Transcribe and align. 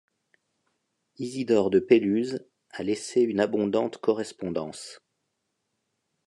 Isidore 1.19 1.69
de 1.69 1.77
Péluse 1.79 2.47
a 2.71 2.81
laissé 2.81 3.21
une 3.21 3.39
abondante 3.39 3.99
correspondance. 3.99 4.99